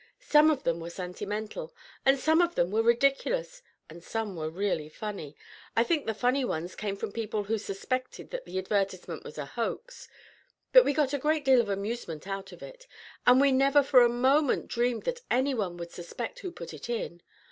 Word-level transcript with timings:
Some 0.25 0.49
of 0.49 0.63
them 0.63 0.79
were 0.79 0.89
sentimental, 0.89 1.75
and 2.07 2.17
some 2.17 2.41
of 2.41 2.55
them 2.55 2.71
were 2.71 2.81
ridiculous, 2.81 3.61
and 3.87 4.03
some 4.03 4.35
were 4.35 4.49
really 4.49 4.89
funny. 4.89 5.37
I 5.77 5.83
think 5.83 6.07
the 6.07 6.15
funny 6.15 6.43
ones 6.43 6.75
came 6.75 6.95
from 6.95 7.11
people 7.11 7.43
who 7.43 7.59
suspected 7.59 8.31
that 8.31 8.45
the 8.45 8.57
advertisement 8.57 9.23
was 9.23 9.37
a 9.37 9.45
hoax; 9.45 10.07
but 10.73 10.85
we 10.85 10.93
got 10.93 11.13
a 11.13 11.19
great 11.19 11.45
deal 11.45 11.61
of 11.61 11.69
amusement 11.69 12.25
out 12.27 12.51
of 12.51 12.63
it, 12.63 12.87
and 13.27 13.39
we 13.39 13.51
never 13.51 13.83
for 13.83 14.01
a 14.01 14.09
moment 14.09 14.69
dreamed 14.69 15.03
that 15.03 15.21
any 15.29 15.53
one 15.53 15.77
would 15.77 15.91
suspect 15.91 16.39
who 16.39 16.51
put 16.51 16.73
it 16.73 16.89
in. 16.89 17.21